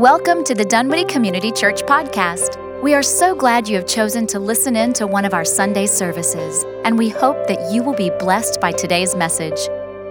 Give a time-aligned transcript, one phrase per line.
[0.00, 2.56] Welcome to the Dunwoody Community Church podcast.
[2.82, 5.84] We are so glad you have chosen to listen in to one of our Sunday
[5.84, 9.58] services, and we hope that you will be blessed by today's message.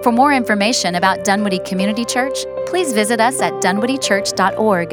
[0.04, 4.90] For more information about Dunwoody Community Church, please visit us at dunwoodychurch.org.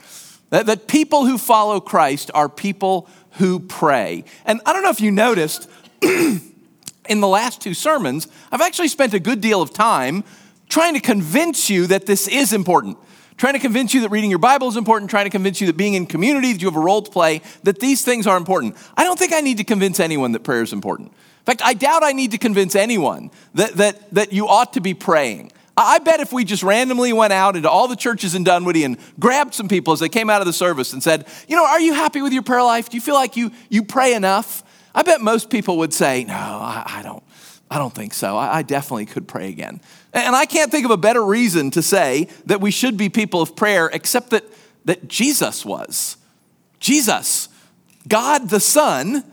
[0.49, 4.25] That, that people who follow Christ are people who pray.
[4.45, 5.69] And I don't know if you noticed,
[6.01, 6.41] in
[7.07, 10.25] the last two sermons, I've actually spent a good deal of time
[10.67, 12.97] trying to convince you that this is important
[13.41, 15.75] trying to convince you that reading your Bible is important, trying to convince you that
[15.75, 18.77] being in community, that you have a role to play, that these things are important.
[18.95, 21.07] I don't think I need to convince anyone that prayer is important.
[21.07, 24.79] In fact, I doubt I need to convince anyone that, that, that you ought to
[24.79, 25.51] be praying.
[25.75, 28.95] I bet if we just randomly went out into all the churches in Dunwoody and
[29.19, 31.81] grabbed some people as they came out of the service and said, You know, are
[31.81, 32.89] you happy with your prayer life?
[32.89, 34.63] Do you feel like you, you pray enough?
[34.93, 37.23] I bet most people would say, No, I, I don't.
[37.71, 38.35] I don't think so.
[38.35, 39.79] I, I definitely could pray again.
[40.13, 43.41] And I can't think of a better reason to say that we should be people
[43.41, 44.43] of prayer except that,
[44.85, 46.17] that Jesus was.
[46.79, 47.47] Jesus,
[48.07, 49.23] God the Son,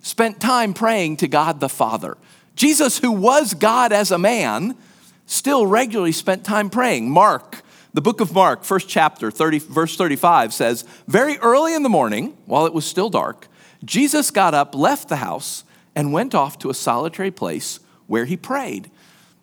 [0.00, 2.16] spent time praying to God the Father.
[2.54, 4.76] Jesus, who was God as a man,
[5.26, 7.10] still regularly spent time praying.
[7.10, 11.88] Mark, the book of Mark, first chapter, 30, verse 35 says, Very early in the
[11.88, 13.48] morning, while it was still dark,
[13.84, 18.36] Jesus got up, left the house, and went off to a solitary place where he
[18.36, 18.90] prayed.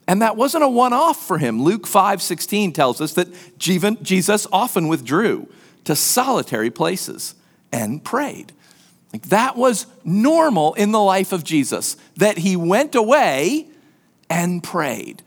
[0.10, 1.62] And that wasn't a one off for him.
[1.62, 3.28] Luke 5 16 tells us that
[3.60, 5.48] Jesus often withdrew
[5.84, 7.36] to solitary places
[7.72, 8.52] and prayed.
[9.14, 13.68] Like that was normal in the life of Jesus, that he went away
[14.32, 15.22] and prayed.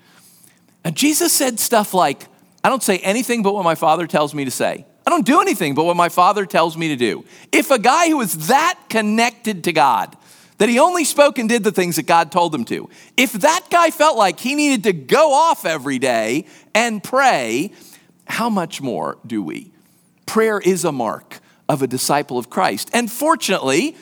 [0.82, 2.26] And Jesus said stuff like,
[2.64, 4.84] I don't say anything but what my Father tells me to say.
[5.06, 7.24] I don't do anything but what my Father tells me to do.
[7.52, 10.16] If a guy who is that connected to God
[10.62, 12.88] that he only spoke and did the things that God told him to.
[13.16, 17.72] If that guy felt like he needed to go off every day and pray,
[18.28, 19.72] how much more do we?
[20.24, 22.90] Prayer is a mark of a disciple of Christ.
[22.92, 23.96] And fortunately,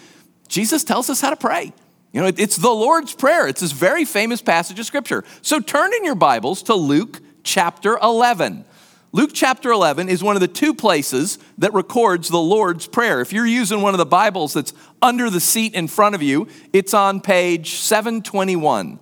[0.49, 1.73] Jesus tells us how to pray.
[2.13, 3.49] You know, it's the Lord's Prayer.
[3.49, 5.25] It's this very famous passage of Scripture.
[5.41, 8.67] So turn in your Bibles to Luke chapter 11.
[9.13, 13.21] Luke chapter 11 is one of the two places that records the Lord's Prayer.
[13.21, 14.73] If you're using one of the Bibles that's
[15.03, 19.01] under the seat in front of you, it's on page 721.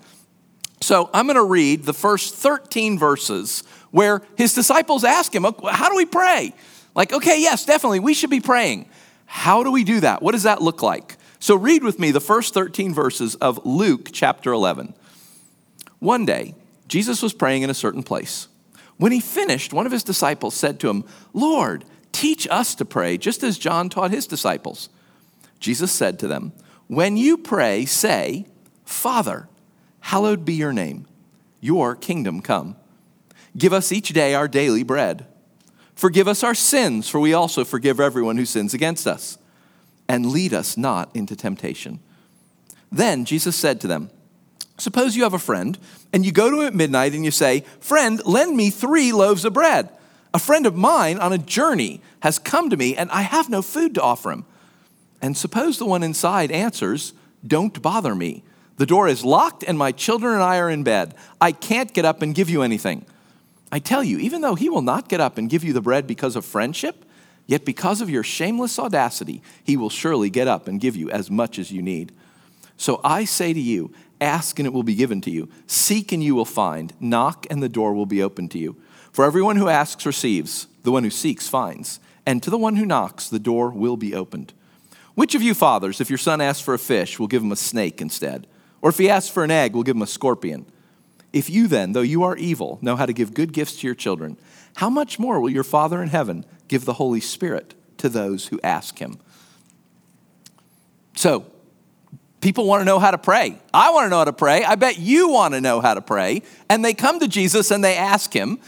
[0.81, 5.91] So I'm going to read the first 13 verses where his disciples ask him, How
[5.91, 6.55] do we pray?
[6.95, 8.89] Like, okay, yes, definitely, we should be praying.
[9.27, 10.23] How do we do that?
[10.23, 11.17] What does that look like?
[11.39, 14.95] So read with me the first 13 verses of Luke chapter 11.
[15.99, 16.55] One day,
[16.87, 18.49] Jesus was praying in a certain place.
[18.99, 23.17] When he finished, one of his disciples said to him, Lord, teach us to pray,
[23.17, 24.89] just as John taught his disciples.
[25.61, 26.53] Jesus said to them,
[26.89, 28.47] When you pray, say,
[28.85, 29.49] Father,
[30.01, 31.07] hallowed be your name,
[31.61, 32.77] your kingdom come.
[33.57, 35.27] Give us each day our daily bread.
[35.95, 39.39] Forgive us our sins, for we also forgive everyone who sins against us.
[40.09, 42.01] And lead us not into temptation.
[42.91, 44.11] Then Jesus said to them,
[44.79, 45.77] Suppose you have a friend
[46.13, 49.45] and you go to him at midnight and you say, Friend, lend me three loaves
[49.45, 49.91] of bread.
[50.33, 53.61] A friend of mine on a journey has come to me and I have no
[53.61, 54.45] food to offer him.
[55.21, 57.13] And suppose the one inside answers,
[57.47, 58.45] Don't bother me.
[58.77, 61.15] The door is locked and my children and I are in bed.
[61.41, 63.05] I can't get up and give you anything.
[63.73, 66.07] I tell you, even though he will not get up and give you the bread
[66.07, 67.05] because of friendship,
[67.47, 71.31] yet because of your shameless audacity, he will surely get up and give you as
[71.31, 72.13] much as you need.
[72.77, 75.49] So I say to you, Ask and it will be given to you.
[75.67, 76.93] Seek and you will find.
[77.01, 78.77] Knock and the door will be opened to you.
[79.13, 82.87] For everyone who asks receives, the one who seeks finds, and to the one who
[82.87, 84.53] knocks, the door will be opened.
[85.15, 87.57] Which of you fathers, if your son asks for a fish, will give him a
[87.57, 88.47] snake instead?
[88.81, 90.67] Or if he asks for an egg, will give him a scorpion?
[91.33, 93.95] If you then, though you are evil, know how to give good gifts to your
[93.95, 94.39] children,
[94.77, 98.61] how much more will your Father in heaven give the Holy Spirit to those who
[98.63, 99.19] ask him?
[101.17, 101.47] So,
[102.41, 103.59] People want to know how to pray.
[103.75, 104.65] I want to know how to pray.
[104.65, 106.43] I bet you want to know how to pray.
[106.69, 108.59] And they come to Jesus and they ask him.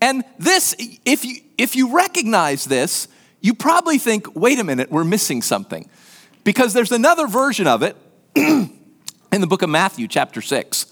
[0.00, 3.08] And this, if you, if you recognize this,
[3.40, 5.88] you probably think, wait a minute, we're missing something.
[6.48, 7.94] because there's another version of it
[8.34, 8.70] in
[9.30, 10.86] the book of Matthew, chapter 6,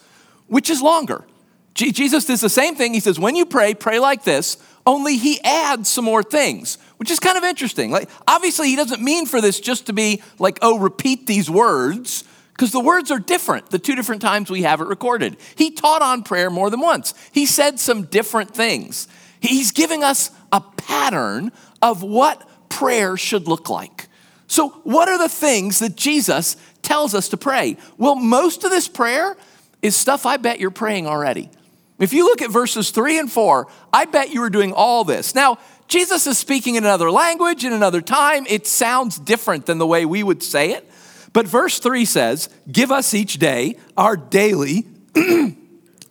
[0.49, 1.25] which is longer.
[1.73, 2.93] Jesus does the same thing.
[2.93, 7.11] He says, when you pray, pray like this, only he adds some more things, which
[7.11, 7.91] is kind of interesting.
[7.91, 12.25] Like, obviously, he doesn't mean for this just to be like, oh, repeat these words,
[12.53, 15.37] because the words are different the two different times we have it recorded.
[15.55, 19.09] He taught on prayer more than once, he said some different things.
[19.41, 21.53] He's giving us a pattern
[21.83, 24.09] of what prayer should look like.
[24.49, 27.77] So, what are the things that Jesus tells us to pray?
[27.99, 29.37] Well, most of this prayer
[29.83, 31.51] is stuff I bet you're praying already.
[31.99, 35.35] If you look at verses three and four, I bet you were doing all this.
[35.35, 35.59] Now,
[35.89, 38.47] Jesus is speaking in another language, in another time.
[38.49, 40.89] It sounds different than the way we would say it.
[41.33, 44.87] But verse three says, Give us each day our daily,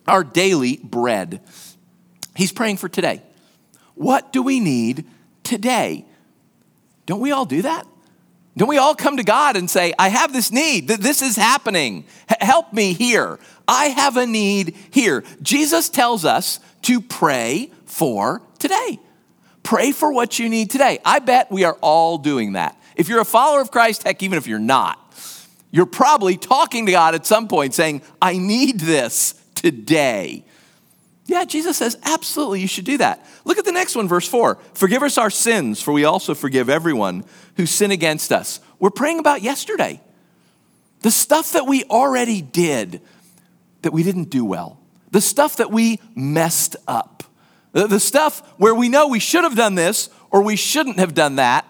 [0.06, 1.40] our daily bread.
[2.34, 3.22] He's praying for today.
[3.94, 5.06] What do we need
[5.42, 6.04] today?
[7.06, 7.86] Don't we all do that?
[8.56, 12.04] Don't we all come to God and say, I have this need, this is happening.
[12.40, 13.38] help me here.
[13.68, 15.24] I have a need here.
[15.42, 18.98] Jesus tells us to pray for today.
[19.66, 21.00] Pray for what you need today.
[21.04, 22.80] I bet we are all doing that.
[22.94, 24.96] If you're a follower of Christ, heck, even if you're not,
[25.72, 30.44] you're probably talking to God at some point saying, I need this today.
[31.24, 33.26] Yeah, Jesus says, absolutely, you should do that.
[33.44, 34.56] Look at the next one, verse 4.
[34.74, 37.24] Forgive us our sins, for we also forgive everyone
[37.56, 38.60] who sin against us.
[38.78, 40.00] We're praying about yesterday.
[41.00, 43.00] The stuff that we already did
[43.82, 44.78] that we didn't do well,
[45.10, 47.24] the stuff that we messed up,
[47.76, 51.36] the stuff where we know we should have done this or we shouldn't have done
[51.36, 51.66] that,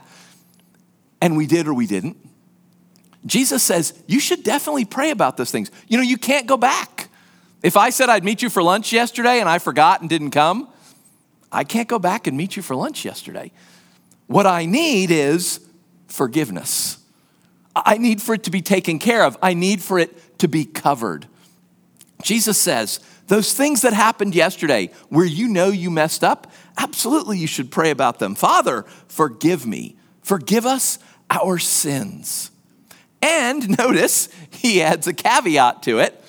[1.21, 2.17] and we did or we didn't.
[3.27, 5.71] Jesus says, you should definitely pray about those things.
[5.89, 7.09] You know, you can't go back.
[7.63, 10.69] If I said I'd meet you for lunch yesterday and I forgot and didn't come,
[11.51, 13.51] I can't go back and meet you for lunch yesterday.
[14.29, 15.61] What I need is
[16.07, 16.99] forgiveness.
[17.75, 19.37] I need for it to be taken care of.
[19.43, 21.27] I need for it to be covered.
[22.23, 27.47] Jesus says, those things that happened yesterday where you know you messed up, absolutely you
[27.47, 28.35] should pray about them.
[28.35, 29.97] Father, forgive me.
[30.23, 30.99] Forgive us
[31.31, 32.51] our sins.
[33.23, 36.23] And notice he adds a caveat to it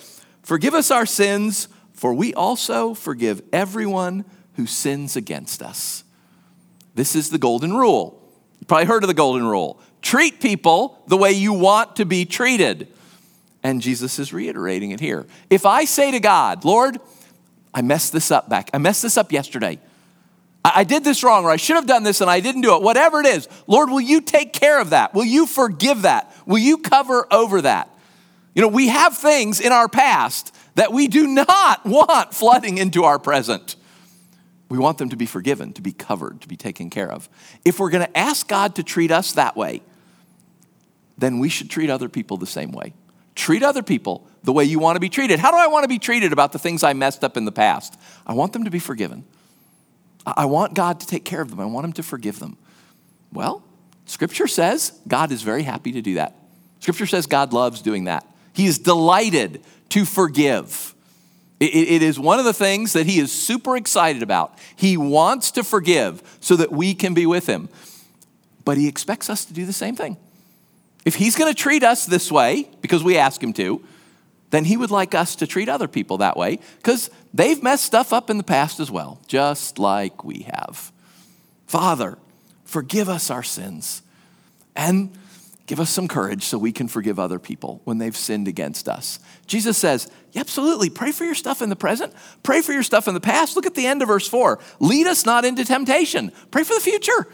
[0.47, 4.23] Forgive us our sins, for we also forgive everyone
[4.55, 6.05] who sins against us.
[6.95, 8.23] This is the golden rule.
[8.61, 9.81] You probably heard of the golden rule.
[10.01, 12.87] Treat people the way you want to be treated.
[13.67, 15.25] And Jesus is reiterating it here.
[15.49, 16.99] If I say to God, Lord,
[17.73, 19.77] I messed this up back, I messed this up yesterday.
[20.63, 22.81] I did this wrong, or I should have done this and I didn't do it.
[22.81, 25.13] Whatever it is, Lord, will you take care of that?
[25.13, 26.33] Will you forgive that?
[26.45, 27.89] Will you cover over that?
[28.55, 33.03] You know, we have things in our past that we do not want flooding into
[33.03, 33.75] our present.
[34.69, 37.27] We want them to be forgiven, to be covered, to be taken care of.
[37.65, 39.81] If we're going to ask God to treat us that way,
[41.17, 42.93] then we should treat other people the same way.
[43.37, 45.37] Treat other people the way you want to be treated.
[45.39, 47.51] How do I want to be treated about the things I messed up in the
[47.51, 47.95] past?
[48.25, 49.25] I want them to be forgiven.
[50.25, 51.59] I want God to take care of them.
[51.59, 52.57] I want Him to forgive them.
[53.31, 53.63] Well,
[54.07, 56.35] Scripture says God is very happy to do that.
[56.79, 58.25] Scripture says God loves doing that.
[58.53, 60.95] He is delighted to forgive.
[61.59, 64.57] It, is one of the things that he is super excited about.
[64.75, 67.69] He wants to forgive so that we can be with him.
[68.65, 70.17] But he expects us to do the same thing.
[71.07, 73.81] If he's going to treat us this way because we ask him to,
[74.49, 78.11] then he would like us to treat other people that way because they've messed stuff
[78.11, 80.91] up in the past as well, just like we have.
[81.65, 82.17] Father,
[82.65, 84.01] forgive us our sins.
[84.75, 85.17] And
[85.67, 89.19] Give us some courage so we can forgive other people when they've sinned against us.
[89.47, 93.05] Jesus says, yeah, absolutely, pray for your stuff in the present, pray for your stuff
[93.05, 93.57] in the past.
[93.57, 94.59] Look at the end of verse 4.
[94.79, 97.27] Lead us not into temptation, pray for the future.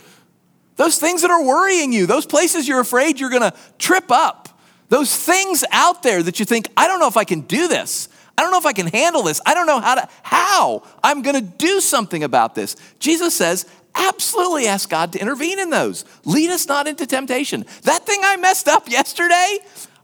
[0.75, 4.49] Those things that are worrying you, those places you're afraid you're gonna trip up,
[4.89, 8.09] those things out there that you think, I don't know if I can do this.
[8.37, 9.41] I don't know if I can handle this.
[9.45, 12.75] I don't know how to how I'm going to do something about this.
[12.99, 16.03] Jesus says, absolutely ask God to intervene in those.
[16.25, 17.65] Lead us not into temptation.
[17.83, 19.59] That thing I messed up yesterday,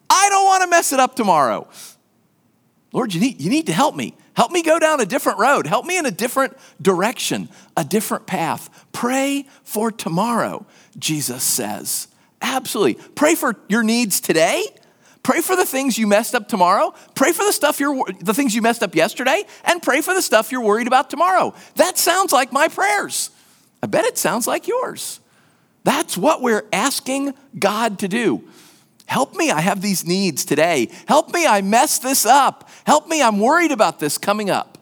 [0.09, 1.67] I don't want to mess it up tomorrow.
[2.93, 4.15] Lord, you need, you need to help me.
[4.35, 5.67] Help me go down a different road.
[5.67, 8.87] Help me in a different direction, a different path.
[8.91, 10.65] Pray for tomorrow,
[10.97, 12.07] Jesus says.
[12.41, 12.95] Absolutely.
[13.15, 14.63] Pray for your needs today.
[15.23, 16.93] Pray for the things you messed up tomorrow.
[17.13, 20.21] Pray for the stuff you're the things you messed up yesterday and pray for the
[20.21, 21.53] stuff you're worried about tomorrow.
[21.75, 23.29] That sounds like my prayers.
[23.83, 25.19] I bet it sounds like yours.
[25.83, 28.43] That's what we're asking God to do.
[29.09, 30.87] Help me, I have these needs today.
[31.07, 32.69] Help me, I messed this up.
[32.85, 34.77] Help me, I'm worried about this coming up.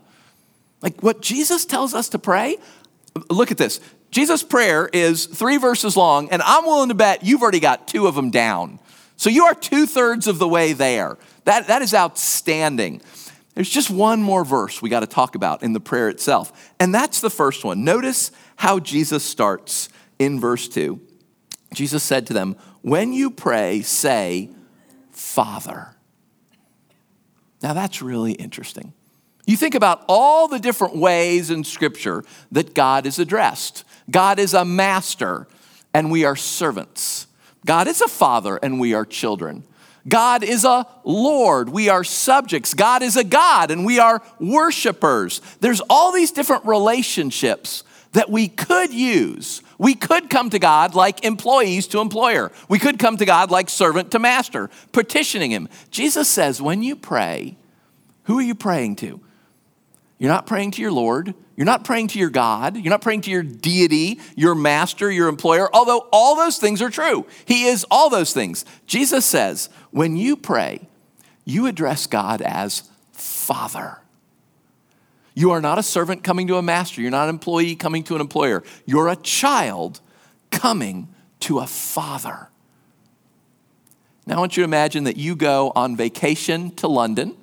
[0.81, 2.57] Like what Jesus tells us to pray,
[3.29, 3.79] look at this.
[4.11, 8.05] Jesus' prayer is three verses long, and I'm willing to bet you've already got two
[8.05, 8.79] of them down.
[9.15, 11.17] So you are two thirds of the way there.
[11.45, 13.01] That, that is outstanding.
[13.55, 16.93] There's just one more verse we got to talk about in the prayer itself, and
[16.93, 17.85] that's the first one.
[17.85, 19.87] Notice how Jesus starts
[20.19, 20.99] in verse 2.
[21.73, 22.57] Jesus said to them,
[22.87, 24.49] When you pray, say,
[25.11, 25.93] Father.
[27.61, 28.93] Now that's really interesting.
[29.45, 33.83] You think about all the different ways in Scripture that God is addressed.
[34.09, 35.47] God is a master,
[35.93, 37.27] and we are servants.
[37.65, 39.65] God is a father, and we are children.
[40.07, 41.67] God is a Lord.
[41.67, 42.73] We are subjects.
[42.73, 45.41] God is a God and we are worshipers.
[45.59, 49.61] There's all these different relationships that we could use.
[49.77, 52.51] We could come to God like employees to employer.
[52.67, 55.69] We could come to God like servant to master, petitioning Him.
[55.91, 57.57] Jesus says, when you pray,
[58.23, 59.19] who are you praying to?
[60.17, 61.35] You're not praying to your Lord.
[61.55, 62.75] You're not praying to your God.
[62.75, 66.89] You're not praying to your deity, your master, your employer, although all those things are
[66.89, 67.25] true.
[67.45, 68.65] He is all those things.
[68.87, 70.87] Jesus says, when you pray,
[71.45, 73.99] you address God as Father.
[75.37, 76.99] You are not a servant coming to a master.
[76.99, 78.63] You're not an employee coming to an employer.
[78.87, 80.01] You're a child
[80.49, 81.09] coming
[81.41, 82.49] to a father.
[84.25, 87.37] Now, I want you to imagine that you go on vacation to London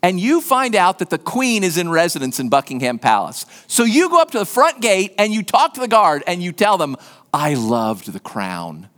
[0.00, 3.46] and you find out that the queen is in residence in Buckingham Palace.
[3.66, 6.40] So you go up to the front gate and you talk to the guard and
[6.40, 6.96] you tell them,
[7.32, 8.88] I loved the crown.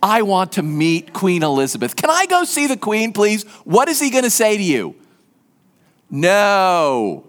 [0.00, 1.96] I want to meet Queen Elizabeth.
[1.96, 3.42] Can I go see the queen, please?
[3.64, 4.94] What is he going to say to you?
[6.08, 7.26] No.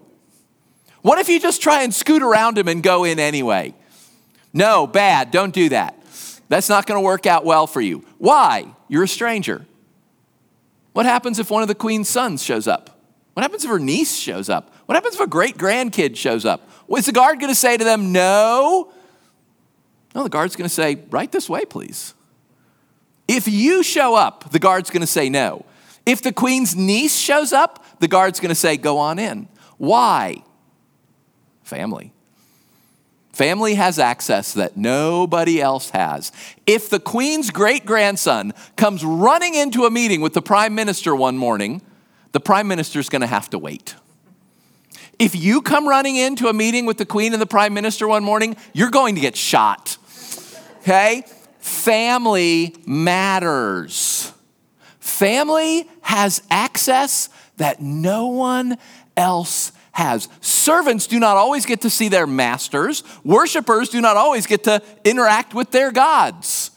[1.04, 3.74] What if you just try and scoot around him and go in anyway?
[4.54, 5.30] No, bad.
[5.30, 6.02] Don't do that.
[6.48, 8.06] That's not going to work out well for you.
[8.16, 8.74] Why?
[8.88, 9.66] You're a stranger.
[10.94, 12.98] What happens if one of the queen's sons shows up?
[13.34, 14.72] What happens if her niece shows up?
[14.86, 16.66] What happens if a great grandkid shows up?
[16.96, 18.90] Is the guard going to say to them, no?
[20.14, 22.14] No, the guard's going to say, right this way, please.
[23.28, 25.66] If you show up, the guard's going to say no.
[26.06, 29.48] If the queen's niece shows up, the guard's going to say, go on in.
[29.76, 30.44] Why?
[31.64, 32.12] Family.
[33.32, 36.30] Family has access that nobody else has.
[36.66, 41.36] If the queen's great grandson comes running into a meeting with the prime minister one
[41.36, 41.82] morning,
[42.30, 43.96] the prime minister is going to have to wait.
[45.18, 48.22] If you come running into a meeting with the queen and the prime minister one
[48.22, 49.96] morning, you're going to get shot.
[50.82, 51.24] Okay?
[51.58, 54.32] Family matters.
[55.00, 58.78] Family has access that no one
[59.16, 60.28] else has.
[60.40, 64.82] Servants do not always get to see their masters, worshipers do not always get to
[65.04, 66.70] interact with their gods.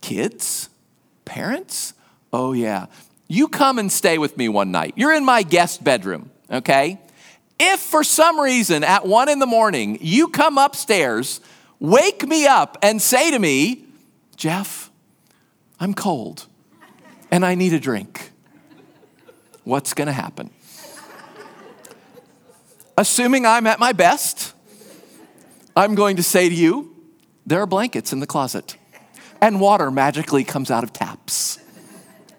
[0.00, 0.68] Kids,
[1.24, 1.94] parents,
[2.32, 2.86] oh yeah.
[3.28, 4.94] You come and stay with me one night.
[4.96, 7.00] You're in my guest bedroom, okay?
[7.58, 11.40] If for some reason at one in the morning you come upstairs,
[11.80, 13.84] wake me up, and say to me,
[14.36, 14.90] Jeff,
[15.78, 16.46] I'm cold
[17.30, 18.32] and I need a drink,
[19.64, 20.50] what's gonna happen?
[22.98, 24.54] Assuming I'm at my best,
[25.76, 26.94] I'm going to say to you,
[27.44, 28.76] there are blankets in the closet,
[29.40, 31.58] and water magically comes out of taps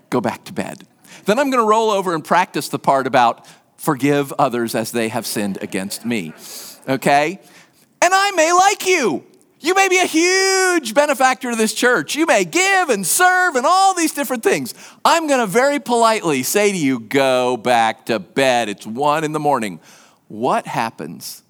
[0.09, 0.83] go back to bed.
[1.25, 3.45] Then I'm going to roll over and practice the part about
[3.77, 6.33] forgive others as they have sinned against me.
[6.87, 7.39] Okay?
[8.01, 9.25] And I may like you.
[9.59, 12.15] You may be a huge benefactor to this church.
[12.15, 14.73] You may give and serve and all these different things.
[15.03, 18.69] I'm going to very politely say to you, go back to bed.
[18.69, 19.79] It's one in the morning.
[20.27, 21.43] What happens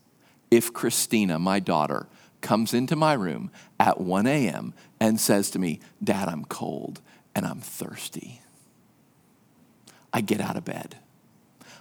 [0.51, 2.07] if Christina, my daughter,
[2.41, 4.74] comes into my room at 1 a.m.
[5.00, 7.01] and says to me, Dad, I'm cold
[7.36, 8.41] and I'm thirsty?
[10.13, 10.96] I get out of bed.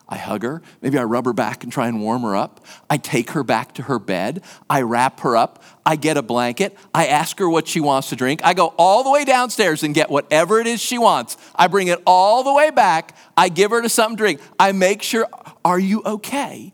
[0.08, 0.62] I hug her.
[0.82, 2.64] Maybe I rub her back and try and warm her up.
[2.88, 4.42] I take her back to her bed.
[4.70, 5.64] I wrap her up.
[5.84, 6.76] I get a blanket.
[6.94, 8.40] I ask her what she wants to drink.
[8.44, 11.36] I go all the way downstairs and get whatever it is she wants.
[11.56, 13.16] I bring it all the way back.
[13.36, 14.40] I give her to something to drink.
[14.60, 15.26] I make sure,
[15.64, 16.72] are you okay?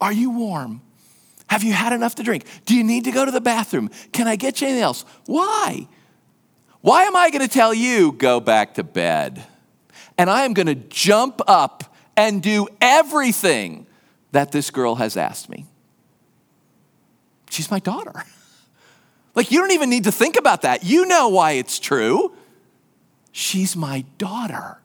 [0.00, 0.82] Are you warm?
[1.48, 2.44] Have you had enough to drink?
[2.64, 3.90] Do you need to go to the bathroom?
[4.12, 5.04] Can I get you anything else?
[5.26, 5.88] Why?
[6.80, 9.44] Why am I going to tell you, go back to bed?
[10.18, 13.86] and I am going to jump up and do everything
[14.32, 15.66] that this girl has asked me.
[17.50, 18.24] She's my daughter.
[19.34, 20.82] Like, you don't even need to think about that.
[20.82, 22.34] You know why it's true.
[23.32, 24.78] She's my daughter.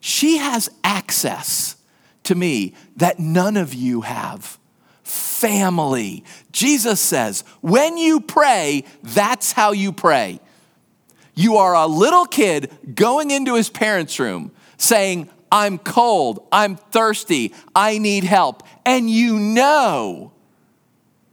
[0.00, 1.76] She has access
[2.24, 4.58] to me that none of you have.
[5.02, 6.24] Family.
[6.52, 10.40] Jesus says, when you pray, that's how you pray.
[11.34, 17.52] You are a little kid going into his parents' room saying, I'm cold, I'm thirsty,
[17.74, 18.62] I need help.
[18.86, 20.32] And you know,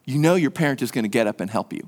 [0.06, 1.88] you know your parent is going to get up and help you.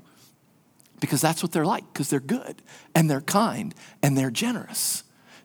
[1.00, 2.62] Because that's what they're like, because they're good
[2.94, 5.02] and they're kind and they're generous.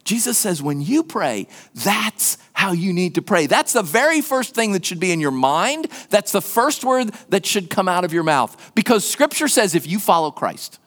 [0.08, 3.46] Jesus says, when you pray, that's how you need to pray.
[3.46, 5.88] That's the very first thing that should be in your mind.
[6.10, 8.72] That's the first word that should come out of your mouth.
[8.74, 10.80] Because scripture says if you follow Christ,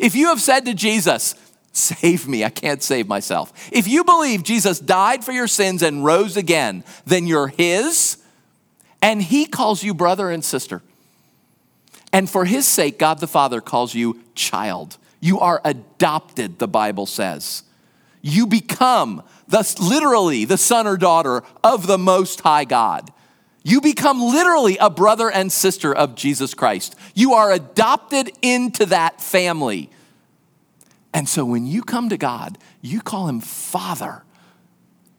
[0.00, 1.36] if you have said to Jesus,
[1.72, 3.52] Save me, I can't save myself.
[3.72, 8.18] If you believe Jesus died for your sins and rose again, then you're His,
[9.00, 10.82] and He calls you brother and sister.
[12.12, 14.98] And for His sake, God the Father calls you child.
[15.20, 17.64] You are adopted, the Bible says.
[18.26, 23.12] You become thus literally the son or daughter of the Most High God.
[23.62, 26.96] You become literally a brother and sister of Jesus Christ.
[27.14, 29.90] You are adopted into that family.
[31.12, 34.24] And so when you come to God, you call him Father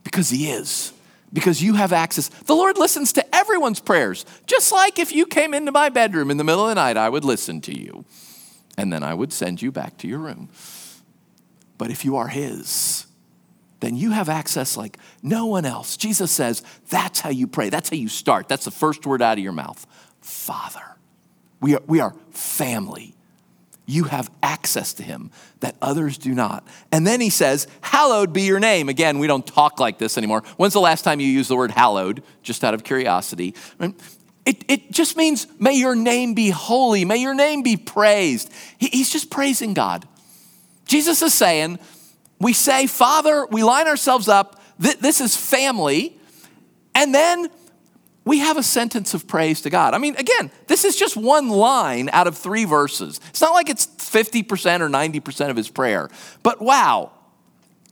[0.04, 0.92] because he is,
[1.32, 2.30] because you have access.
[2.30, 6.38] The Lord listens to everyone's prayers, just like if you came into my bedroom in
[6.38, 8.04] the middle of the night, I would listen to you.
[8.80, 10.50] And then I would send you back to your room.
[11.78, 13.06] But if you are his,
[13.80, 15.98] then you have access like no one else.
[15.98, 17.70] Jesus says that's how you pray.
[17.70, 18.48] That's how you start.
[18.48, 19.86] That's the first word out of your mouth
[20.22, 20.82] Father.
[21.62, 23.16] We are, we are family
[23.86, 26.68] you have access to him that others do not.
[26.92, 28.90] And then he says, Hallowed be your name.
[28.90, 30.42] Again, we don't talk like this anymore.
[30.58, 32.24] When's the last time you used the word hallowed?
[32.42, 33.54] Just out of curiosity.
[34.46, 38.52] It, it just means, May your name be holy, may your name be praised.
[38.78, 40.08] He, he's just praising God.
[40.86, 41.80] Jesus is saying,
[42.40, 46.18] We say, Father, we line ourselves up, this is family,
[46.94, 47.50] and then
[48.26, 49.94] we have a sentence of praise to God.
[49.94, 53.20] I mean, again, this is just one line out of three verses.
[53.30, 56.10] It's not like it's 50% or 90% of his prayer.
[56.42, 57.12] But wow,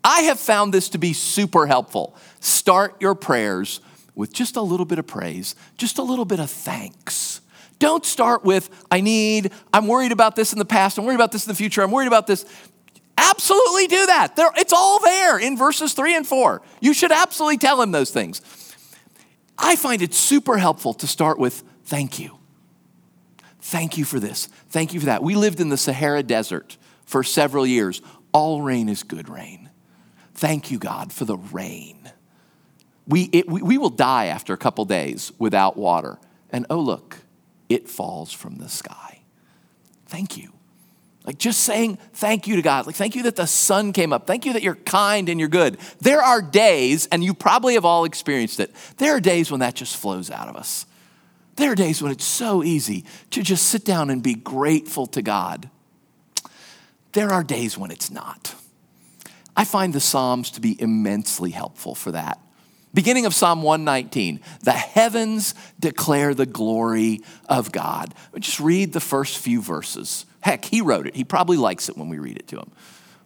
[0.04, 2.18] I have found this to be super helpful.
[2.40, 3.80] Start your prayers
[4.16, 7.42] with just a little bit of praise, just a little bit of thanks.
[7.78, 11.32] Don't start with, I need, I'm worried about this in the past, I'm worried about
[11.32, 12.46] this in the future, I'm worried about this.
[13.30, 14.36] Absolutely do that.
[14.36, 16.62] There, it's all there in verses three and four.
[16.82, 18.42] You should absolutely tell him those things.
[19.58, 22.38] I find it super helpful to start with thank you.
[23.62, 24.48] Thank you for this.
[24.70, 25.24] Thank you for that.
[25.24, 28.02] We lived in the Sahara Desert for several years.
[28.34, 29.70] All rain is good rain.
[30.34, 32.12] Thank you, God, for the rain.
[33.08, 36.20] We, it, we, we will die after a couple days without water.
[36.50, 37.20] And oh, look,
[37.70, 39.22] it falls from the sky.
[40.08, 40.53] Thank you.
[41.26, 42.86] Like just saying thank you to God.
[42.86, 44.28] Like thank you that the sun came up.
[44.28, 45.78] Thank you that you're kind and you're good.
[46.02, 49.76] There are days, and you probably have all experienced it, there are days when that
[49.76, 50.86] just flows out of us.
[51.56, 55.22] There are days when it's so easy to just sit down and be grateful to
[55.22, 55.70] God.
[57.14, 58.56] There are days when it's not.
[59.56, 62.40] I find the Psalms to be immensely helpful for that.
[62.92, 68.14] Beginning of Psalm 119, the heavens declare the glory of God.
[68.40, 70.26] Just read the first few verses.
[70.44, 71.16] Heck, he wrote it.
[71.16, 72.70] He probably likes it when we read it to him.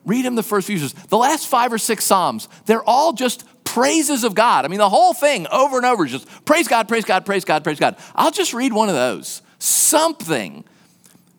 [0.06, 0.93] Read him the first few verses.
[1.08, 4.65] The last five or six Psalms, they're all just praises of God.
[4.65, 7.43] I mean, the whole thing over and over is just praise God, praise God, praise
[7.43, 7.97] God, praise God.
[8.13, 9.41] I'll just read one of those.
[9.58, 10.63] Something,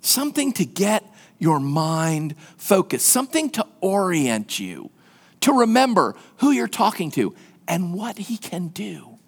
[0.01, 1.05] something to get
[1.39, 4.91] your mind focused, something to orient you,
[5.43, 7.37] to remember who you're talking to
[7.69, 9.19] and what He can do.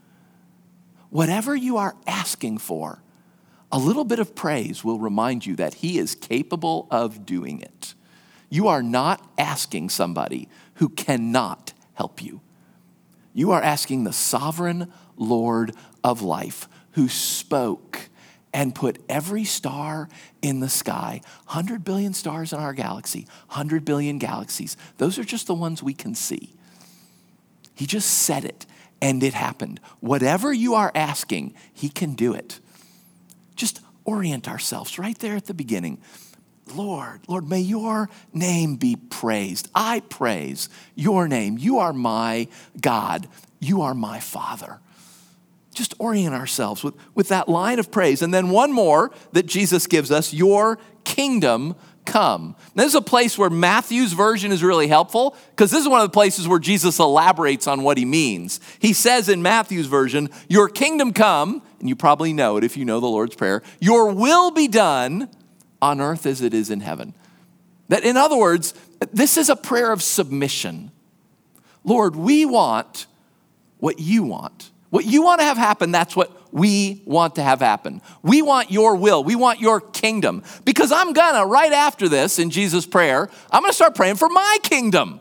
[1.10, 3.00] Whatever you are asking for,
[3.72, 7.94] a little bit of praise will remind you that He is capable of doing it.
[8.48, 12.40] You are not asking somebody who cannot help you.
[13.32, 18.08] You are asking the sovereign Lord of life who spoke
[18.52, 20.08] and put every star
[20.42, 24.76] in the sky 100 billion stars in our galaxy, 100 billion galaxies.
[24.98, 26.54] Those are just the ones we can see.
[27.74, 28.66] He just said it
[29.00, 29.80] and it happened.
[30.00, 32.58] Whatever you are asking, He can do it.
[33.56, 35.98] Just orient ourselves right there at the beginning.
[36.74, 39.68] Lord, Lord, may your name be praised.
[39.74, 41.58] I praise your name.
[41.58, 42.48] You are my
[42.80, 43.28] God.
[43.58, 44.80] You are my Father.
[45.74, 48.22] Just orient ourselves with, with that line of praise.
[48.22, 52.56] And then one more that Jesus gives us Your kingdom come.
[52.74, 56.08] This is a place where Matthew's version is really helpful because this is one of
[56.08, 58.60] the places where Jesus elaborates on what he means.
[58.78, 62.84] He says in Matthew's version, Your kingdom come, and you probably know it if you
[62.84, 65.28] know the Lord's Prayer, your will be done
[65.80, 67.14] on earth as it is in heaven.
[67.88, 68.74] That, in other words,
[69.12, 70.92] this is a prayer of submission.
[71.84, 73.06] Lord, we want
[73.78, 74.70] what you want.
[74.90, 78.02] What you want to have happen, that's what we want to have happen.
[78.22, 79.22] We want your will.
[79.24, 80.42] We want your kingdom.
[80.64, 84.58] Because I'm gonna, right after this in Jesus' prayer, I'm gonna start praying for my
[84.62, 85.20] kingdom.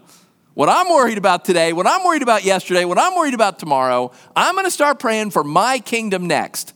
[0.54, 4.12] What I'm worried about today, what I'm worried about yesterday, what I'm worried about tomorrow,
[4.36, 6.74] I'm gonna start praying for my kingdom next.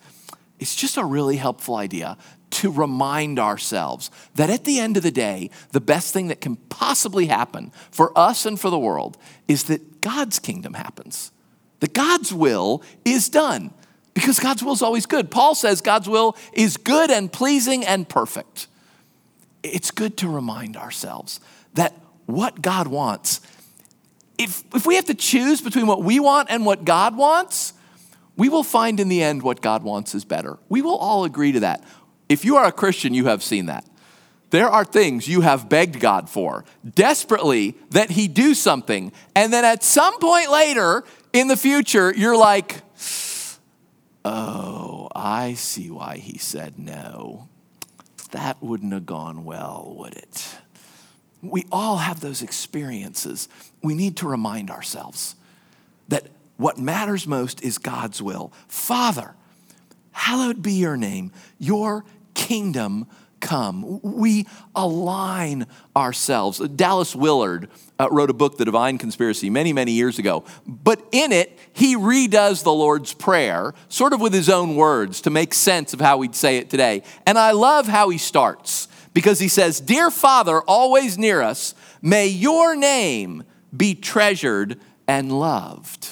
[0.60, 2.18] It's just a really helpful idea
[2.54, 6.56] to remind ourselves that at the end of the day, the best thing that can
[6.56, 11.32] possibly happen for us and for the world is that God's kingdom happens,
[11.80, 13.74] that God's will is done,
[14.14, 15.32] because God's will is always good.
[15.32, 18.68] Paul says God's will is good and pleasing and perfect.
[19.64, 21.40] It's good to remind ourselves
[21.74, 21.94] that
[22.26, 23.42] what God wants,
[24.38, 27.74] if, if we have to choose between what we want and what God wants,
[28.36, 30.58] we will find in the end what God wants is better.
[30.70, 31.84] We will all agree to that.
[32.30, 33.86] If you are a Christian, you have seen that.
[34.50, 39.66] There are things you have begged God for desperately that He do something, and then
[39.66, 42.82] at some point later in the future, you're like,
[44.26, 47.48] oh, I see why He said no.
[48.32, 50.56] That wouldn't have gone well, would it?
[51.42, 53.48] We all have those experiences.
[53.82, 55.36] We need to remind ourselves
[56.08, 58.52] that what matters most is God's will.
[58.68, 59.36] Father,
[60.12, 63.08] hallowed be your name, your kingdom
[63.44, 64.00] come.
[64.02, 66.58] We align ourselves.
[66.70, 70.46] Dallas Willard uh, wrote a book, The Divine Conspiracy, many, many years ago.
[70.66, 75.30] But in it, he redoes the Lord's Prayer, sort of with his own words to
[75.30, 77.04] make sense of how we'd say it today.
[77.28, 82.28] And I love how he starts because he says, Dear Father, always near us, may
[82.28, 83.44] your name
[83.76, 86.10] be treasured and loved.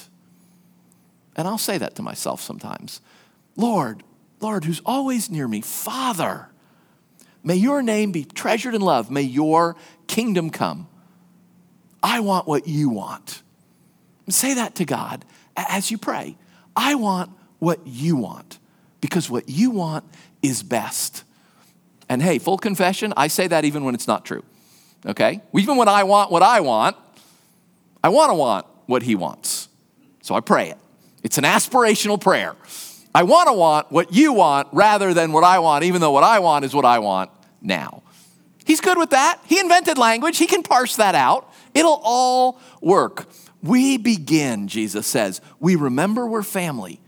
[1.34, 3.00] And I'll say that to myself sometimes.
[3.56, 4.02] Lord,
[4.40, 6.51] Lord, who's always near me, Father,
[7.42, 9.10] may your name be treasured and loved.
[9.10, 9.76] May your
[10.06, 10.88] kingdom come.
[12.02, 13.42] I want what you want.
[14.28, 15.24] Say that to God
[15.56, 16.36] as you pray.
[16.74, 18.58] I want what you want
[19.00, 20.04] because what you want
[20.42, 21.24] is best.
[22.08, 24.44] And hey, full confession, I say that even when it's not true.
[25.06, 25.40] Okay?
[25.54, 26.96] Even when I want what I want,
[28.02, 29.68] I want to want what he wants.
[30.22, 30.78] So I pray it.
[31.22, 32.56] It's an aspirational prayer.
[33.14, 36.24] I want to want what you want rather than what I want, even though what
[36.24, 38.02] I want is what I want now.
[38.64, 39.40] He's good with that.
[39.44, 41.52] He invented language, he can parse that out.
[41.74, 43.26] It'll all work.
[43.62, 45.40] We begin, Jesus says.
[45.60, 47.00] We remember we're family.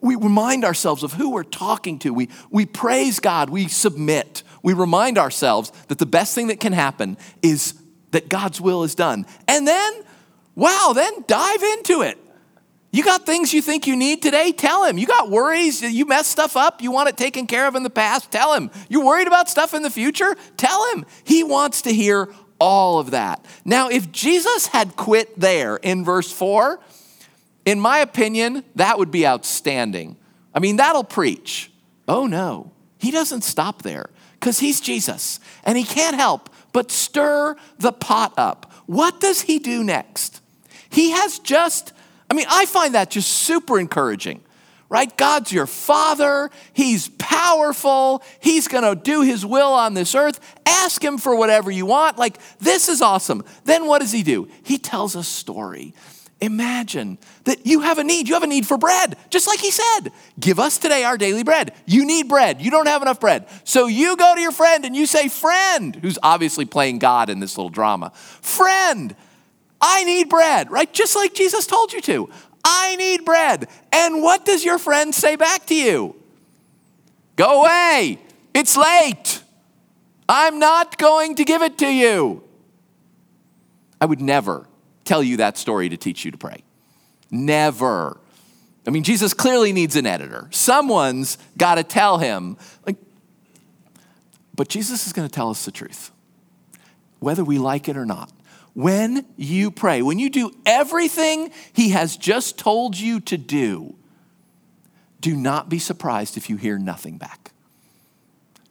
[0.00, 2.14] We remind ourselves of who we're talking to.
[2.14, 3.50] We, we praise God.
[3.50, 4.42] We submit.
[4.62, 7.74] We remind ourselves that the best thing that can happen is
[8.12, 9.26] that God's will is done.
[9.48, 9.92] And then,
[10.54, 12.18] wow, then dive into it.
[12.92, 14.50] You got things you think you need today?
[14.50, 14.98] Tell him.
[14.98, 17.90] You got worries, you messed stuff up, you want it taken care of in the
[17.90, 18.32] past?
[18.32, 18.70] Tell him.
[18.88, 20.36] You worried about stuff in the future?
[20.56, 21.06] Tell him.
[21.22, 23.44] He wants to hear all of that.
[23.64, 26.80] Now, if Jesus had quit there in verse 4,
[27.64, 30.16] in my opinion, that would be outstanding.
[30.52, 31.70] I mean, that'll preach.
[32.08, 37.56] Oh no, he doesn't stop there because he's Jesus and he can't help but stir
[37.78, 38.72] the pot up.
[38.86, 40.40] What does he do next?
[40.88, 41.92] He has just
[42.30, 44.40] I mean, I find that just super encouraging,
[44.88, 45.14] right?
[45.16, 50.40] God's your father, He's powerful, He's gonna do His will on this earth.
[50.64, 52.18] Ask Him for whatever you want.
[52.18, 53.44] Like, this is awesome.
[53.64, 54.48] Then what does He do?
[54.62, 55.94] He tells a story.
[56.40, 58.26] Imagine that you have a need.
[58.26, 60.10] You have a need for bread, just like he said.
[60.38, 61.74] Give us today our daily bread.
[61.84, 62.62] You need bread.
[62.62, 63.46] You don't have enough bread.
[63.64, 67.40] So you go to your friend and you say, Friend, who's obviously playing God in
[67.40, 69.14] this little drama, Friend,
[69.80, 70.92] I need bread, right?
[70.92, 72.30] Just like Jesus told you to.
[72.64, 73.68] I need bread.
[73.92, 76.14] And what does your friend say back to you?
[77.36, 78.18] Go away.
[78.52, 79.42] It's late.
[80.28, 82.44] I'm not going to give it to you.
[84.00, 84.66] I would never
[85.04, 86.62] tell you that story to teach you to pray.
[87.30, 88.20] Never.
[88.86, 90.48] I mean, Jesus clearly needs an editor.
[90.50, 92.56] Someone's got to tell him.
[92.86, 92.96] Like,
[94.54, 96.10] but Jesus is going to tell us the truth,
[97.18, 98.30] whether we like it or not
[98.74, 103.94] when you pray, when you do everything He has just told you to do,
[105.20, 107.52] do not be surprised if you hear nothing back.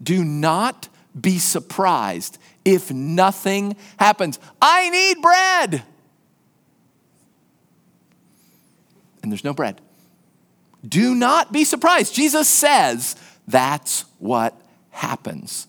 [0.01, 4.39] Do not be surprised if nothing happens.
[4.62, 5.83] I need bread.
[9.21, 9.81] And there's no bread.
[10.88, 12.15] Do not be surprised.
[12.15, 13.15] Jesus says
[13.47, 14.59] that's what
[14.91, 15.67] happens.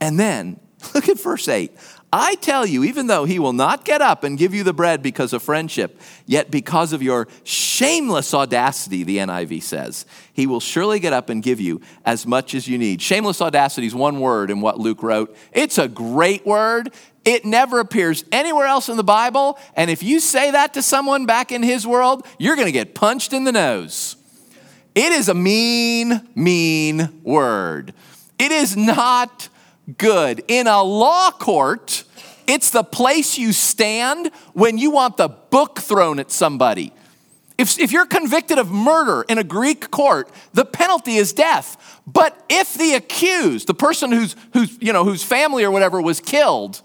[0.00, 0.58] And then,
[0.94, 1.70] look at verse 8.
[2.16, 5.02] I tell you, even though he will not get up and give you the bread
[5.02, 11.00] because of friendship, yet because of your shameless audacity, the NIV says, he will surely
[11.00, 13.02] get up and give you as much as you need.
[13.02, 15.36] Shameless audacity is one word in what Luke wrote.
[15.52, 16.94] It's a great word.
[17.24, 19.58] It never appears anywhere else in the Bible.
[19.74, 22.94] And if you say that to someone back in his world, you're going to get
[22.94, 24.14] punched in the nose.
[24.94, 27.92] It is a mean, mean word.
[28.38, 29.48] It is not
[29.98, 30.42] good.
[30.48, 32.04] In a law court,
[32.46, 36.92] it's the place you stand when you want the book thrown at somebody.
[37.56, 42.00] If, if you're convicted of murder in a Greek court, the penalty is death.
[42.06, 44.34] But if the accused, the person whose,
[44.80, 46.82] you know, whose family or whatever was killed,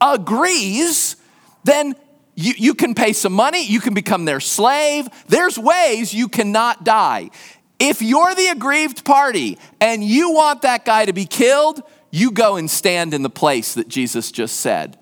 [0.00, 1.16] agrees,
[1.64, 1.94] then
[2.34, 5.08] you, you can pay some money, you can become their slave.
[5.28, 7.30] There's ways you cannot die.
[7.78, 12.56] If you're the aggrieved party and you want that guy to be killed, you go
[12.56, 14.98] and stand in the place that Jesus just said.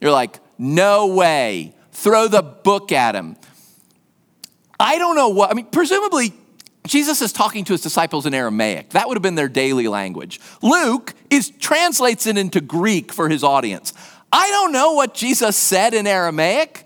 [0.00, 1.74] You're like, no way.
[1.92, 3.36] Throw the book at him.
[4.80, 6.32] I don't know what, I mean, presumably
[6.86, 8.90] Jesus is talking to his disciples in Aramaic.
[8.90, 10.40] That would have been their daily language.
[10.62, 13.92] Luke is translates it into Greek for his audience.
[14.32, 16.84] I don't know what Jesus said in Aramaic,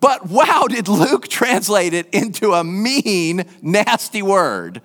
[0.00, 4.82] but wow, did Luke translate it into a mean, nasty word.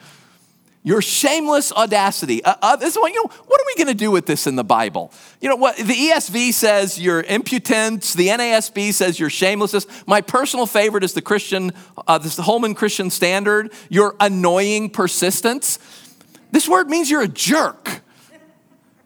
[0.84, 2.44] Your shameless audacity.
[2.44, 4.56] Uh, uh, this one, you know, what are we going to do with this in
[4.56, 5.14] the Bible?
[5.40, 5.78] You know what?
[5.78, 8.14] The ESV says your impudence.
[8.14, 9.86] The NASB says your shamelessness.
[10.08, 11.72] My personal favorite is the Christian,
[12.08, 13.72] uh, this the Holman Christian Standard.
[13.90, 15.78] Your annoying persistence.
[16.50, 18.02] This word means you're a jerk.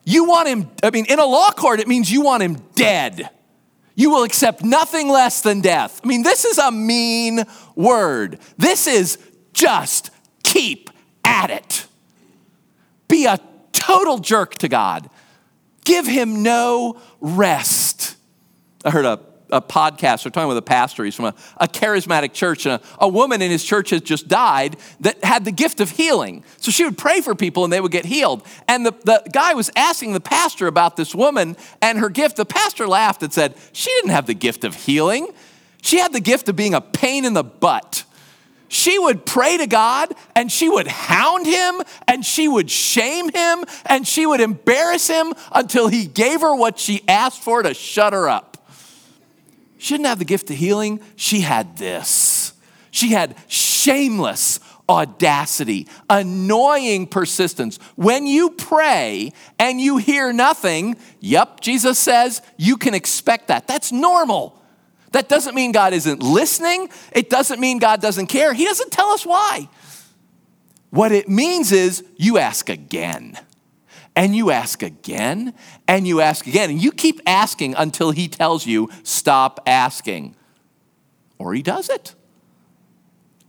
[0.06, 0.70] You want him.
[0.82, 3.30] I mean, in a law court, it means you want him dead.
[3.96, 6.00] You will accept nothing less than death.
[6.04, 7.44] I mean, this is a mean
[7.76, 8.40] word.
[8.58, 9.18] This is
[9.54, 10.12] just
[10.44, 10.90] keep
[11.26, 11.88] at it.
[13.08, 13.40] Be a
[13.74, 15.10] total jerk to God.
[15.84, 18.16] Give him no rest.
[18.84, 19.20] I heard a,
[19.52, 23.06] a podcast, we're talking with a pastor, he's from a, a charismatic church, and a,
[23.06, 26.44] a woman in his church has just died that had the gift of healing.
[26.58, 28.44] So she would pray for people and they would get healed.
[28.68, 32.38] And the, the guy was asking the pastor about this woman and her gift.
[32.38, 35.28] The pastor laughed and said, She didn't have the gift of healing,
[35.82, 38.06] she had the gift of being a pain in the butt
[38.68, 43.64] she would pray to God and she would hound him and she would shame him
[43.86, 48.14] and she would embarrass him until he gave her what she asked for to shut
[48.14, 48.58] her up.
[49.78, 52.54] She didn't have the gift of healing, she had this.
[52.92, 57.78] She had shameless audacity, annoying persistence.
[57.96, 63.68] When you pray and you hear nothing, yep, Jesus says you can expect that.
[63.68, 64.62] That's normal.
[65.16, 66.90] That doesn't mean God isn't listening.
[67.14, 68.52] It doesn't mean God doesn't care.
[68.52, 69.70] He doesn't tell us why.
[70.90, 73.40] What it means is you ask again,
[74.14, 75.54] and you ask again,
[75.88, 80.36] and you ask again, and you keep asking until He tells you, stop asking.
[81.38, 82.14] Or He does it.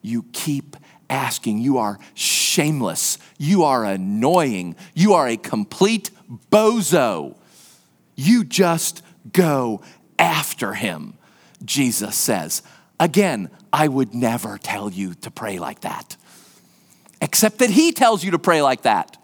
[0.02, 0.76] You keep
[1.10, 1.58] asking.
[1.58, 3.18] You are shameless.
[3.38, 4.76] You are annoying.
[4.94, 6.12] You are a complete
[6.48, 7.36] bozo.
[8.14, 9.02] You just
[9.32, 9.82] go
[10.16, 11.15] after Him.
[11.66, 12.62] Jesus says.
[12.98, 16.16] Again, I would never tell you to pray like that,
[17.20, 19.18] except that He tells you to pray like that.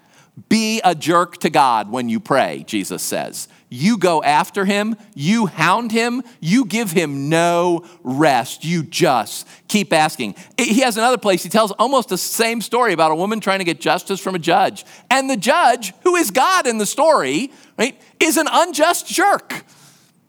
[0.49, 3.47] Be a jerk to God when you pray, Jesus says.
[3.69, 8.63] You go after him, you hound him, you give him no rest.
[8.63, 10.35] You just keep asking.
[10.57, 13.65] He has another place, he tells almost the same story about a woman trying to
[13.65, 14.85] get justice from a judge.
[15.09, 19.63] And the judge, who is God in the story, right, is an unjust jerk.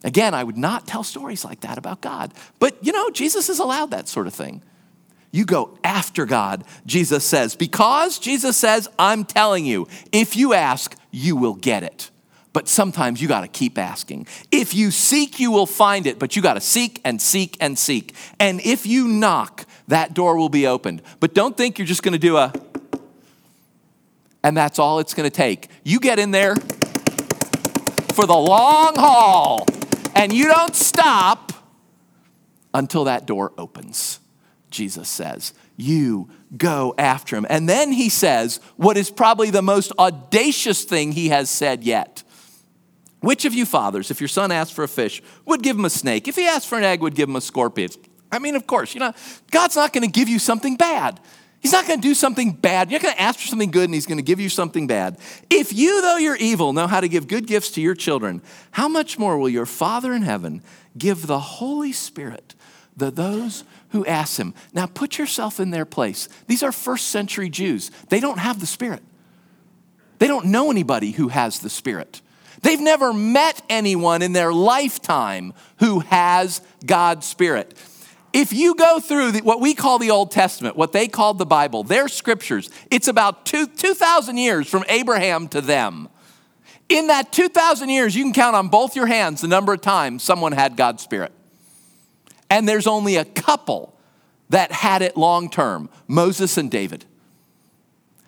[0.05, 2.31] Again, I would not tell stories like that about God.
[2.59, 4.61] But you know, Jesus has allowed that sort of thing.
[5.31, 10.95] You go after God, Jesus says, because Jesus says, I'm telling you, if you ask,
[11.11, 12.11] you will get it.
[12.53, 14.27] But sometimes you got to keep asking.
[14.49, 17.77] If you seek, you will find it, but you got to seek and seek and
[17.77, 18.13] seek.
[18.39, 21.01] And if you knock, that door will be opened.
[21.19, 22.53] But don't think you're just going to do a,
[24.43, 25.67] and that's all it's going to take.
[25.83, 26.55] You get in there
[28.13, 29.65] for the long haul
[30.15, 31.51] and you don't stop
[32.73, 34.19] until that door opens,
[34.71, 35.53] Jesus says.
[35.77, 37.45] You go after him.
[37.49, 42.23] And then he says what is probably the most audacious thing he has said yet.
[43.19, 45.89] Which of you fathers, if your son asked for a fish, would give him a
[45.89, 46.27] snake?
[46.27, 47.89] If he asked for an egg, would give him a scorpion?
[48.31, 49.13] I mean, of course, you know,
[49.51, 51.19] God's not going to give you something bad.
[51.61, 52.91] He's not going to do something bad.
[52.91, 54.85] You're not going to ask for something good and he's going to give you something
[54.85, 55.17] bad.
[55.49, 58.41] If you, though you're evil, know how to give good gifts to your children,
[58.71, 60.61] how much more will your Father in heaven
[60.97, 62.53] give the Holy Spirit
[62.99, 64.53] to those who ask him?
[64.73, 66.29] Now put yourself in their place.
[66.47, 67.89] These are first century Jews.
[68.09, 69.01] They don't have the Spirit,
[70.19, 72.21] they don't know anybody who has the Spirit.
[72.61, 77.77] They've never met anyone in their lifetime who has God's Spirit.
[78.35, 81.45] If you go through the, what we call the Old Testament, what they called the
[81.45, 86.09] Bible, their scriptures, it's about 2,000 years from Abraham to them.
[86.89, 90.21] In that 2,000 years, you can count on both your hands the number of times
[90.21, 91.31] someone had God's Spirit.
[92.49, 93.97] And there's only a couple
[94.49, 97.05] that had it long term Moses and David.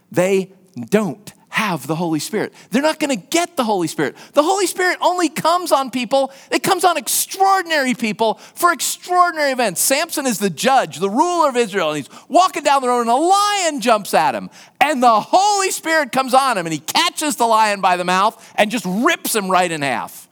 [0.10, 0.54] They
[0.90, 2.54] don't have the Holy Spirit.
[2.70, 4.16] They're not going to get the Holy Spirit.
[4.34, 9.82] The Holy Spirit only comes on people, it comes on extraordinary people for extraordinary events.
[9.82, 13.10] Samson is the judge, the ruler of Israel, and he's walking down the road, and
[13.10, 14.52] a lion jumps at him.
[14.80, 18.38] And the Holy Spirit comes on him, and he catches the lion by the mouth
[18.56, 20.30] and just rips him right in half.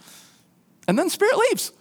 [0.88, 1.71] And then the Spirit leaves.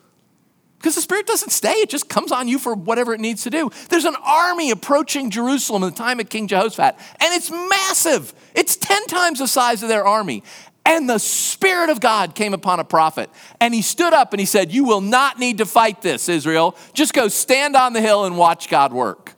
[0.84, 3.50] Because the Spirit doesn't stay, it just comes on you for whatever it needs to
[3.50, 3.70] do.
[3.88, 8.34] There's an army approaching Jerusalem in the time of King Jehoshaphat, and it's massive.
[8.54, 10.42] It's 10 times the size of their army.
[10.84, 13.30] And the Spirit of God came upon a prophet,
[13.62, 16.76] and he stood up and he said, You will not need to fight this, Israel.
[16.92, 19.32] Just go stand on the hill and watch God work.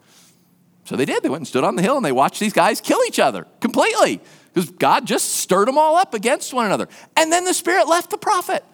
[0.82, 1.22] So they did.
[1.22, 3.46] They went and stood on the hill and they watched these guys kill each other
[3.60, 4.20] completely
[4.52, 6.88] because God just stirred them all up against one another.
[7.16, 8.64] And then the Spirit left the prophet.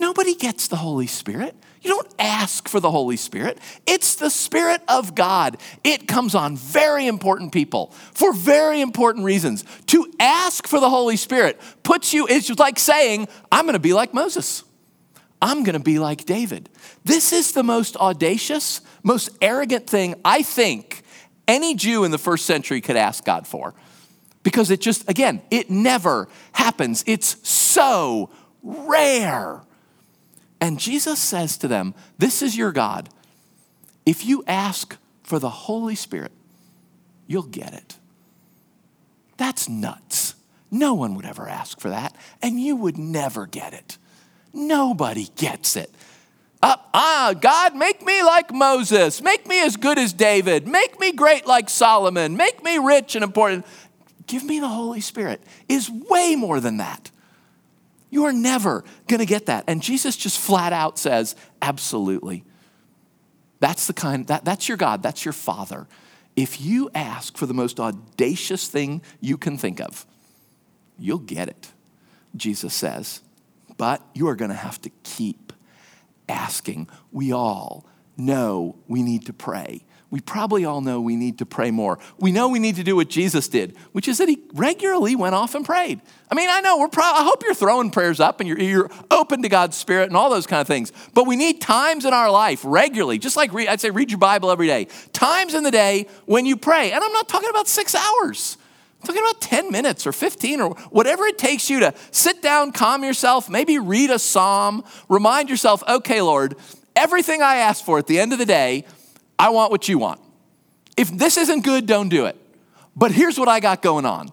[0.00, 1.54] Nobody gets the Holy Spirit.
[1.82, 3.58] You don't ask for the Holy Spirit.
[3.86, 5.58] It's the Spirit of God.
[5.84, 9.64] It comes on very important people for very important reasons.
[9.86, 13.92] To ask for the Holy Spirit puts you, it's like saying, I'm going to be
[13.92, 14.64] like Moses.
[15.42, 16.68] I'm going to be like David.
[17.04, 21.02] This is the most audacious, most arrogant thing I think
[21.46, 23.74] any Jew in the first century could ask God for.
[24.42, 27.04] Because it just, again, it never happens.
[27.06, 28.30] It's so
[28.62, 29.62] rare.
[30.60, 33.08] And Jesus says to them, This is your God.
[34.04, 36.32] If you ask for the Holy Spirit,
[37.26, 37.96] you'll get it.
[39.36, 40.34] That's nuts.
[40.70, 43.98] No one would ever ask for that, and you would never get it.
[44.52, 45.90] Nobody gets it.
[46.62, 49.22] Uh, ah, God, make me like Moses.
[49.22, 50.68] Make me as good as David.
[50.68, 52.36] Make me great like Solomon.
[52.36, 53.66] Make me rich and important.
[54.26, 57.10] Give me the Holy Spirit is way more than that.
[58.10, 59.64] You are never going to get that.
[59.66, 62.44] And Jesus just flat out says, absolutely.
[63.60, 65.86] That's the kind, that, that's your God, that's your Father.
[66.34, 70.06] If you ask for the most audacious thing you can think of,
[70.98, 71.70] you'll get it,
[72.36, 73.20] Jesus says.
[73.76, 75.52] But you are going to have to keep
[76.28, 76.88] asking.
[77.12, 81.70] We all know we need to pray we probably all know we need to pray
[81.70, 81.98] more.
[82.18, 85.36] We know we need to do what Jesus did, which is that he regularly went
[85.36, 86.00] off and prayed.
[86.28, 88.90] I mean, I know we're pro- I hope you're throwing prayers up and you're, you're
[89.10, 90.92] open to God's Spirit and all those kind of things.
[91.14, 94.18] But we need times in our life regularly, just like re- I'd say read your
[94.18, 96.90] Bible every day, times in the day when you pray.
[96.90, 98.58] And I'm not talking about six hours.
[99.00, 102.72] I'm talking about 10 minutes or 15 or whatever it takes you to sit down,
[102.72, 106.56] calm yourself, maybe read a psalm, remind yourself, okay, Lord,
[106.96, 108.84] everything I ask for at the end of the day,
[109.40, 110.20] I want what you want.
[110.98, 112.36] If this isn't good, don't do it.
[112.94, 114.30] But here's what I got going on.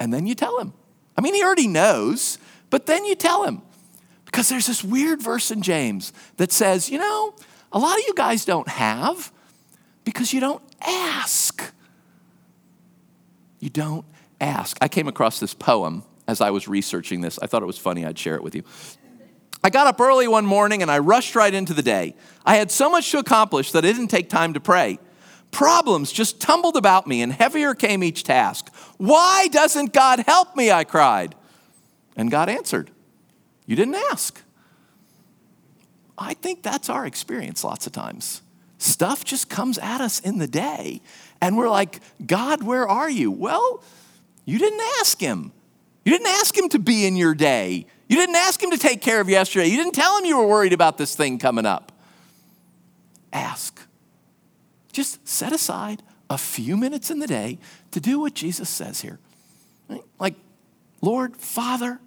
[0.00, 0.72] And then you tell him.
[1.16, 3.62] I mean, he already knows, but then you tell him.
[4.24, 7.34] Because there's this weird verse in James that says, you know,
[7.70, 9.30] a lot of you guys don't have
[10.04, 11.62] because you don't ask.
[13.60, 14.04] You don't
[14.40, 14.76] ask.
[14.80, 17.38] I came across this poem as I was researching this.
[17.40, 18.04] I thought it was funny.
[18.04, 18.64] I'd share it with you.
[19.64, 22.14] I got up early one morning and I rushed right into the day.
[22.44, 24.98] I had so much to accomplish that I didn't take time to pray.
[25.52, 28.74] Problems just tumbled about me and heavier came each task.
[28.96, 30.72] Why doesn't God help me?
[30.72, 31.34] I cried.
[32.16, 32.90] And God answered,
[33.66, 34.42] You didn't ask.
[36.18, 38.42] I think that's our experience lots of times.
[38.78, 41.00] Stuff just comes at us in the day,
[41.40, 43.30] and we're like, God, where are you?
[43.30, 43.82] Well,
[44.44, 45.52] you didn't ask Him.
[46.04, 47.86] You didn't ask Him to be in your day.
[48.12, 49.68] You didn't ask him to take care of yesterday.
[49.68, 51.92] You didn't tell him you were worried about this thing coming up.
[53.32, 53.80] Ask.
[54.92, 57.58] Just set aside a few minutes in the day
[57.90, 59.18] to do what Jesus says here.
[60.20, 60.34] Like,
[61.00, 62.00] Lord, Father,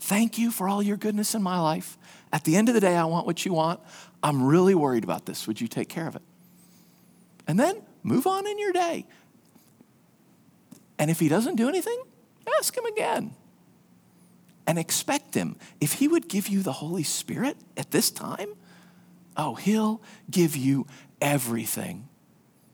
[0.00, 1.96] thank you for all your goodness in my life.
[2.32, 3.78] At the end of the day, I want what you want.
[4.24, 5.46] I'm really worried about this.
[5.46, 6.22] Would you take care of it?
[7.46, 9.06] And then move on in your day.
[10.98, 12.02] And if he doesn't do anything,
[12.58, 13.36] ask him again
[14.68, 15.56] and expect Him.
[15.80, 18.50] If He would give you the Holy Spirit at this time,
[19.36, 20.00] oh, He'll
[20.30, 20.86] give you
[21.20, 22.06] everything.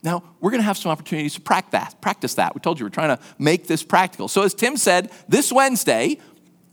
[0.03, 2.53] Now, we're going to have some opportunities to practice that.
[2.53, 4.27] We told you we're trying to make this practical.
[4.27, 6.19] So, as Tim said, this Wednesday,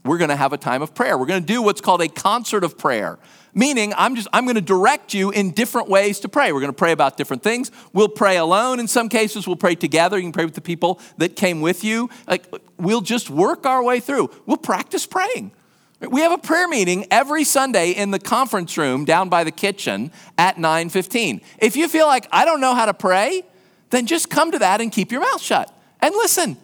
[0.05, 1.17] we're going to have a time of prayer.
[1.17, 3.17] We're going to do what's called a concert of prayer.
[3.55, 6.51] Meaning, I'm just I'm going to direct you in different ways to pray.
[6.51, 7.69] We're going to pray about different things.
[7.93, 9.45] We'll pray alone in some cases.
[9.45, 10.17] We'll pray together.
[10.17, 12.09] You can pray with the people that came with you.
[12.27, 14.31] Like we'll just work our way through.
[14.47, 15.51] We'll practice praying.
[15.99, 20.11] We have a prayer meeting every Sunday in the conference room down by the kitchen
[20.37, 21.41] at 9:15.
[21.59, 23.43] If you feel like I don't know how to pray,
[23.91, 25.71] then just come to that and keep your mouth shut
[26.01, 26.57] and listen.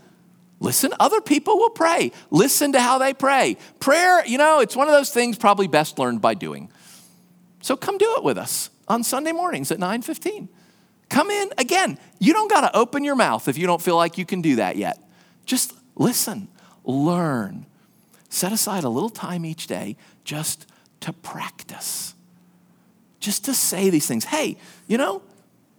[0.59, 2.11] Listen, other people will pray.
[2.31, 3.55] Listen to how they pray.
[3.79, 6.69] Prayer, you know, it's one of those things probably best learned by doing.
[7.61, 10.49] So come do it with us on Sunday mornings at 9:15.
[11.09, 11.97] Come in again.
[12.19, 14.57] You don't got to open your mouth if you don't feel like you can do
[14.57, 15.01] that yet.
[15.45, 16.47] Just listen,
[16.83, 17.65] learn.
[18.29, 20.67] Set aside a little time each day just
[20.99, 22.13] to practice,
[23.19, 24.25] just to say these things.
[24.25, 24.57] Hey,
[24.87, 25.23] you know,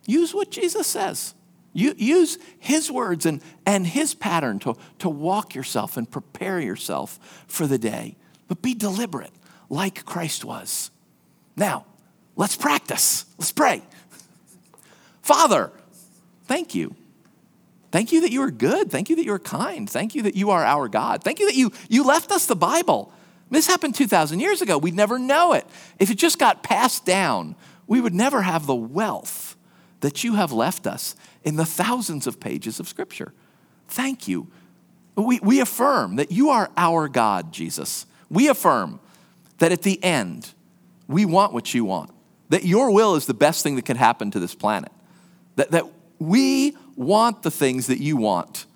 [0.07, 1.35] use what Jesus says.
[1.73, 7.45] You, use his words and, and his pattern to, to walk yourself and prepare yourself
[7.47, 8.17] for the day.
[8.49, 9.31] But be deliberate,
[9.69, 10.91] like Christ was.
[11.61, 11.85] Now,
[12.37, 13.27] let's practice.
[13.39, 13.83] Let's pray.
[15.23, 15.71] Father,
[16.47, 16.97] thank you.
[17.93, 18.91] Thank you that you are good.
[18.91, 19.89] Thank you that you are kind.
[19.89, 21.23] Thank you that you are our God.
[21.23, 23.13] Thank you that you, you left us the Bible.
[23.51, 24.79] This happened 2,000 years ago.
[24.79, 25.67] We'd never know it.
[25.99, 27.57] If it just got passed down,
[27.87, 29.57] we would never have the wealth
[30.01, 33.35] that you have left us in the thousands of pages of Scripture.
[33.89, 34.47] Thank you.
[35.17, 38.07] We, we affirm that you are our God, Jesus.
[38.31, 39.01] We affirm
[39.59, 40.55] that at the end,
[41.11, 42.11] we want what you want,
[42.51, 44.93] that your will is the best thing that can happen to this planet,
[45.57, 45.85] that, that
[46.21, 48.67] we want the things that you want.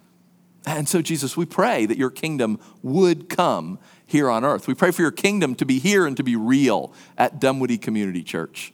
[0.66, 4.66] And so, Jesus, we pray that your kingdom would come here on earth.
[4.66, 8.22] We pray for your kingdom to be here and to be real at Dunwoody Community
[8.22, 8.72] Church.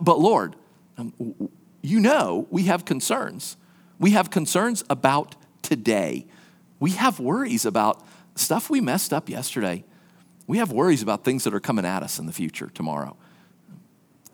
[0.00, 0.56] But Lord,
[0.98, 1.12] um,
[1.82, 3.56] you know we have concerns.
[3.98, 6.26] We have concerns about today.
[6.80, 9.84] We have worries about stuff we messed up yesterday.
[10.46, 13.16] We have worries about things that are coming at us in the future tomorrow.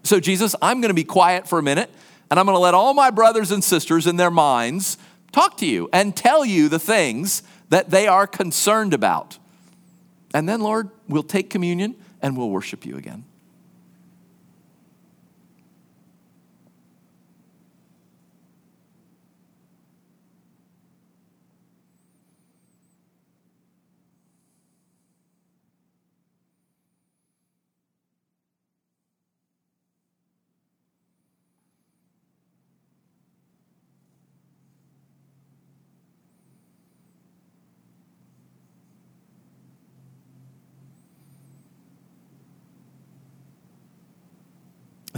[0.05, 1.91] So, Jesus, I'm going to be quiet for a minute
[2.31, 4.97] and I'm going to let all my brothers and sisters in their minds
[5.33, 9.39] talk to you and tell you the things that they are concerned about.
[10.35, 13.25] And then, Lord, we'll take communion and we'll worship you again.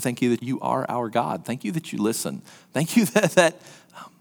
[0.01, 1.45] Thank you that you are our God.
[1.45, 2.43] Thank you that you listen.
[2.73, 3.61] Thank you that, that
[3.97, 4.13] um,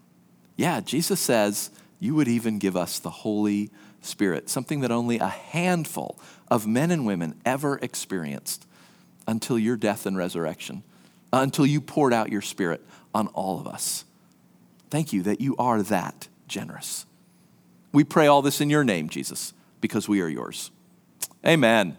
[0.56, 3.70] yeah, Jesus says you would even give us the Holy
[4.02, 6.18] Spirit, something that only a handful
[6.50, 8.66] of men and women ever experienced
[9.26, 10.82] until your death and resurrection,
[11.32, 12.80] until you poured out your Spirit
[13.14, 14.04] on all of us.
[14.90, 17.06] Thank you that you are that generous.
[17.92, 20.70] We pray all this in your name, Jesus, because we are yours.
[21.46, 21.96] Amen.